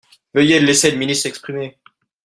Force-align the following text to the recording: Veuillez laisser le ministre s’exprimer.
Veuillez 0.33 0.59
laisser 0.59 0.89
le 0.89 0.97
ministre 0.97 1.21
s’exprimer. 1.27 1.77